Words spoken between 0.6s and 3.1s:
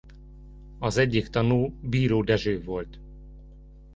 Az egyik tanú Bíró Dezső volt.